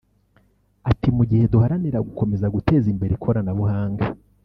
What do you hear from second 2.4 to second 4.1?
guteza imbere ikoranabuhanga